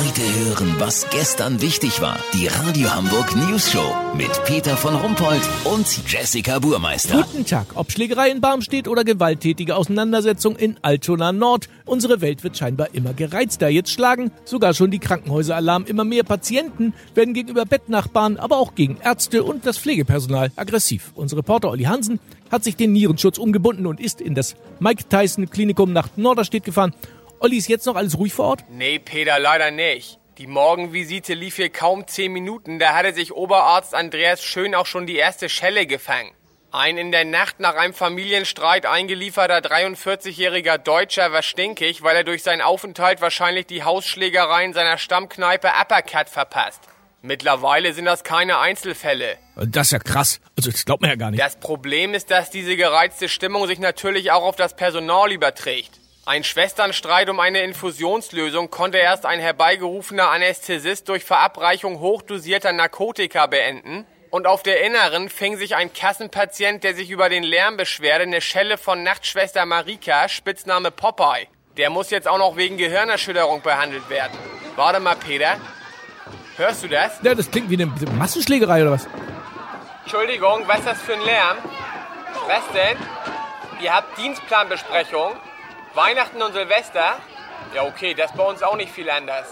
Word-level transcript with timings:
Heute 0.00 0.22
hören, 0.22 0.76
was 0.78 1.10
gestern 1.10 1.60
wichtig 1.60 2.00
war. 2.00 2.18
Die 2.32 2.46
Radio 2.46 2.90
Hamburg 2.94 3.36
News 3.36 3.70
Show 3.70 3.94
mit 4.16 4.30
Peter 4.46 4.74
von 4.74 4.94
Rumpold 4.94 5.42
und 5.64 5.86
Jessica 6.10 6.58
Burmeister. 6.58 7.22
Guten 7.22 7.44
Tag. 7.44 7.66
Ob 7.74 7.92
Schlägerei 7.92 8.30
in 8.30 8.40
Barmstedt 8.40 8.88
oder 8.88 9.04
gewalttätige 9.04 9.76
Auseinandersetzung 9.76 10.56
in 10.56 10.78
Altona 10.80 11.32
Nord. 11.32 11.68
Unsere 11.84 12.22
Welt 12.22 12.42
wird 12.44 12.56
scheinbar 12.56 12.94
immer 12.94 13.12
gereizter. 13.12 13.68
Jetzt 13.68 13.90
schlagen 13.90 14.30
sogar 14.46 14.72
schon 14.72 14.90
die 14.90 15.00
Krankenhäuser 15.00 15.54
Alarm. 15.54 15.84
Immer 15.84 16.04
mehr 16.04 16.24
Patienten 16.24 16.94
werden 17.14 17.34
gegenüber 17.34 17.66
Bettnachbarn, 17.66 18.38
aber 18.38 18.56
auch 18.56 18.74
gegen 18.74 18.96
Ärzte 19.04 19.44
und 19.44 19.66
das 19.66 19.76
Pflegepersonal 19.76 20.50
aggressiv. 20.56 21.12
Unser 21.14 21.36
Reporter 21.36 21.68
Olli 21.68 21.84
Hansen 21.84 22.20
hat 22.50 22.64
sich 22.64 22.74
den 22.74 22.92
Nierenschutz 22.92 23.36
umgebunden 23.36 23.86
und 23.86 24.00
ist 24.00 24.22
in 24.22 24.34
das 24.34 24.56
Mike 24.78 25.04
Tyson 25.10 25.50
Klinikum 25.50 25.92
nach 25.92 26.08
Norderstedt 26.16 26.64
gefahren. 26.64 26.94
Olli, 27.42 27.56
ist 27.56 27.68
jetzt 27.70 27.86
noch 27.86 27.96
alles 27.96 28.18
ruhig 28.18 28.34
vor 28.34 28.48
Ort? 28.48 28.64
Nee, 28.68 28.98
Peter, 28.98 29.38
leider 29.38 29.70
nicht. 29.70 30.18
Die 30.36 30.46
Morgenvisite 30.46 31.32
lief 31.32 31.56
hier 31.56 31.70
kaum 31.70 32.06
zehn 32.06 32.30
Minuten, 32.34 32.78
da 32.78 32.94
hatte 32.94 33.14
sich 33.14 33.32
Oberarzt 33.32 33.94
Andreas 33.94 34.44
Schön 34.44 34.74
auch 34.74 34.84
schon 34.84 35.06
die 35.06 35.16
erste 35.16 35.48
Schelle 35.48 35.86
gefangen. 35.86 36.32
Ein 36.70 36.98
in 36.98 37.10
der 37.12 37.24
Nacht 37.24 37.58
nach 37.58 37.76
einem 37.76 37.94
Familienstreit 37.94 38.84
eingelieferter 38.84 39.56
43-jähriger 39.60 40.76
Deutscher 40.76 41.32
war 41.32 41.42
stinkig, 41.42 42.02
weil 42.02 42.14
er 42.14 42.24
durch 42.24 42.42
seinen 42.42 42.60
Aufenthalt 42.60 43.22
wahrscheinlich 43.22 43.64
die 43.64 43.84
Hausschlägerei 43.84 44.66
in 44.66 44.74
seiner 44.74 44.98
Stammkneipe 44.98 45.68
Uppercut 45.68 46.28
verpasst. 46.28 46.82
Mittlerweile 47.22 47.94
sind 47.94 48.04
das 48.04 48.22
keine 48.22 48.58
Einzelfälle. 48.58 49.38
Das 49.56 49.86
ist 49.86 49.92
ja 49.92 49.98
krass. 49.98 50.40
Also 50.58 50.70
das 50.70 50.84
glaubt 50.84 51.00
man 51.00 51.08
ja 51.08 51.16
gar 51.16 51.30
nicht. 51.30 51.42
Das 51.42 51.58
Problem 51.58 52.12
ist, 52.12 52.30
dass 52.30 52.50
diese 52.50 52.76
gereizte 52.76 53.30
Stimmung 53.30 53.66
sich 53.66 53.78
natürlich 53.78 54.30
auch 54.30 54.42
auf 54.42 54.56
das 54.56 54.76
Personal 54.76 55.32
überträgt. 55.32 55.99
Ein 56.26 56.44
Schwesternstreit 56.44 57.30
um 57.30 57.40
eine 57.40 57.62
Infusionslösung 57.62 58.70
konnte 58.70 58.98
erst 58.98 59.24
ein 59.24 59.40
herbeigerufener 59.40 60.28
Anästhesist 60.30 61.08
durch 61.08 61.24
Verabreichung 61.24 61.98
hochdosierter 61.98 62.72
Narkotika 62.72 63.46
beenden. 63.46 64.04
Und 64.28 64.46
auf 64.46 64.62
der 64.62 64.84
Inneren 64.84 65.30
fing 65.30 65.56
sich 65.56 65.76
ein 65.76 65.92
Kassenpatient, 65.94 66.84
der 66.84 66.94
sich 66.94 67.10
über 67.10 67.30
den 67.30 67.42
Lärm 67.42 67.78
beschwerte, 67.78 68.24
eine 68.24 68.42
Schelle 68.42 68.76
von 68.76 69.02
Nachtschwester 69.02 69.64
Marika, 69.64 70.28
Spitzname 70.28 70.90
Popeye. 70.90 71.48
Der 71.78 71.88
muss 71.88 72.10
jetzt 72.10 72.28
auch 72.28 72.38
noch 72.38 72.54
wegen 72.54 72.76
Gehirnerschütterung 72.76 73.62
behandelt 73.62 74.08
werden. 74.10 74.36
Warte 74.76 75.00
mal, 75.00 75.16
Peter. 75.16 75.56
Hörst 76.56 76.84
du 76.84 76.88
das? 76.88 77.18
Ja, 77.22 77.34
das 77.34 77.50
klingt 77.50 77.70
wie 77.70 77.82
eine 77.82 77.86
Massenschlägerei 77.86 78.82
oder 78.82 78.92
was? 78.92 79.08
Entschuldigung, 80.02 80.64
was 80.66 80.80
ist 80.80 80.86
das 80.86 81.00
für 81.00 81.14
ein 81.14 81.22
Lärm? 81.22 81.56
Was 82.46 82.62
denn? 82.74 82.98
Ihr 83.80 83.94
habt 83.94 84.18
Dienstplanbesprechung? 84.18 85.32
Weihnachten 85.94 86.40
und 86.40 86.52
Silvester? 86.52 87.16
Ja, 87.74 87.82
okay, 87.84 88.14
das 88.14 88.30
ist 88.30 88.36
bei 88.36 88.44
uns 88.44 88.62
auch 88.62 88.76
nicht 88.76 88.92
viel 88.92 89.10
anders. 89.10 89.46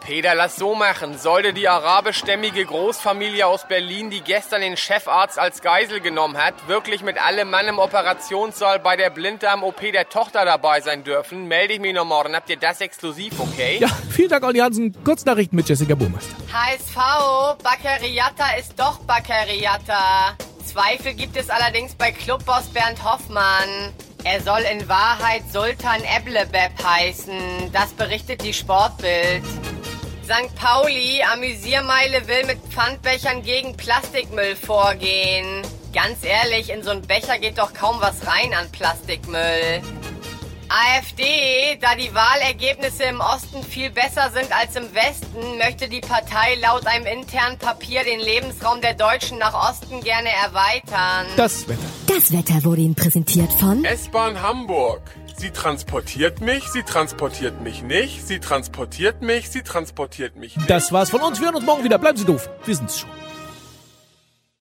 Peter, 0.00 0.34
lass 0.34 0.56
so 0.56 0.74
machen. 0.74 1.16
Sollte 1.16 1.54
die 1.54 1.66
arabischstämmige 1.66 2.66
Großfamilie 2.66 3.46
aus 3.46 3.66
Berlin, 3.66 4.10
die 4.10 4.20
gestern 4.20 4.60
den 4.60 4.76
Chefarzt 4.76 5.38
als 5.38 5.62
Geisel 5.62 6.00
genommen 6.00 6.36
hat, 6.36 6.68
wirklich 6.68 7.02
mit 7.02 7.18
allem 7.18 7.48
Mann 7.48 7.66
im 7.68 7.78
Operationssaal 7.78 8.80
bei 8.80 8.96
der 8.96 9.08
Blinddarm-OP 9.08 9.80
der 9.92 10.10
Tochter 10.10 10.44
dabei 10.44 10.82
sein 10.82 11.04
dürfen, 11.04 11.48
melde 11.48 11.74
ich 11.74 11.80
mich 11.80 11.94
noch 11.94 12.04
morgen. 12.04 12.36
Habt 12.36 12.50
ihr 12.50 12.58
das 12.58 12.82
exklusiv, 12.82 13.40
okay? 13.40 13.78
Ja, 13.80 13.88
vielen 14.10 14.28
Dank, 14.28 14.44
Olli 14.44 14.58
Hansen. 14.58 14.94
Kurznachrichten 15.04 15.56
mit 15.56 15.68
Jessica 15.68 15.94
Burmeister. 15.94 16.34
HSV, 16.52 17.62
Baccariata 17.62 18.56
ist 18.58 18.78
doch 18.78 18.98
Baccariata. 19.00 20.36
Zweifel 20.66 21.14
gibt 21.14 21.36
es 21.36 21.48
allerdings 21.48 21.94
bei 21.94 22.12
Clubboss 22.12 22.66
Bernd 22.66 23.02
Hoffmann. 23.02 23.94
Er 24.26 24.40
soll 24.40 24.60
in 24.60 24.88
Wahrheit 24.88 25.42
Sultan 25.52 26.02
Eblebeb 26.02 26.72
heißen. 26.82 27.70
Das 27.72 27.92
berichtet 27.92 28.42
die 28.42 28.54
Sportbild. 28.54 29.44
St. 30.24 30.54
Pauli, 30.54 31.22
Amüsiermeile 31.30 32.26
will 32.26 32.46
mit 32.46 32.58
Pfandbechern 32.70 33.42
gegen 33.42 33.76
Plastikmüll 33.76 34.56
vorgehen. 34.56 35.60
Ganz 35.92 36.24
ehrlich, 36.24 36.70
in 36.70 36.82
so 36.82 36.90
einen 36.90 37.02
Becher 37.02 37.38
geht 37.38 37.58
doch 37.58 37.74
kaum 37.74 38.00
was 38.00 38.26
rein 38.26 38.54
an 38.54 38.72
Plastikmüll. 38.72 39.82
AfD, 40.74 41.78
da 41.80 41.94
die 41.94 42.12
Wahlergebnisse 42.12 43.04
im 43.04 43.20
Osten 43.20 43.62
viel 43.62 43.90
besser 43.90 44.30
sind 44.34 44.50
als 44.50 44.74
im 44.74 44.92
Westen, 44.92 45.58
möchte 45.58 45.88
die 45.88 46.00
Partei 46.00 46.56
laut 46.60 46.84
einem 46.88 47.06
internen 47.06 47.58
Papier 47.58 48.02
den 48.02 48.18
Lebensraum 48.18 48.80
der 48.80 48.94
Deutschen 48.94 49.38
nach 49.38 49.54
Osten 49.70 50.00
gerne 50.00 50.30
erweitern. 50.30 51.26
Das 51.36 51.68
Wetter. 51.68 51.80
Das 52.08 52.32
Wetter 52.32 52.64
wurde 52.64 52.80
Ihnen 52.80 52.96
präsentiert 52.96 53.52
von 53.52 53.84
S-Bahn 53.84 54.42
Hamburg. 54.42 55.02
Sie 55.36 55.50
transportiert 55.50 56.40
mich, 56.40 56.64
sie 56.64 56.82
transportiert 56.82 57.60
mich 57.60 57.82
nicht, 57.82 58.26
sie 58.26 58.40
transportiert 58.40 59.22
mich, 59.22 59.50
sie 59.50 59.62
transportiert 59.62 60.36
mich 60.36 60.56
nicht. 60.56 60.68
Das 60.68 60.90
war's 60.90 61.10
von 61.10 61.20
uns. 61.20 61.38
Wir 61.38 61.46
hören 61.46 61.56
uns 61.56 61.64
morgen 61.64 61.84
wieder. 61.84 61.98
Bleiben 61.98 62.16
Sie 62.16 62.24
doof. 62.24 62.48
Wir 62.64 62.74
sind's 62.74 63.00
schon. 63.00 63.10